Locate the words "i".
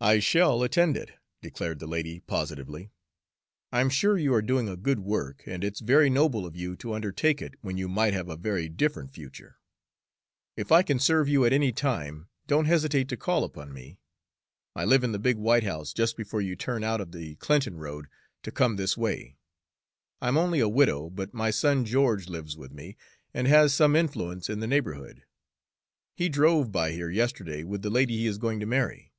0.00-0.20, 10.70-10.84, 14.76-14.84